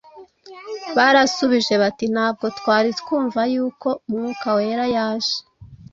barasubije 0.97 1.73
bati, 1.81 2.05
“Ntabwo 2.13 2.45
twari 2.59 2.89
twumva 2.99 3.41
yuko 3.53 3.87
Umwuka 4.07 4.47
Wera 4.57 4.85
yaje.” 4.95 5.35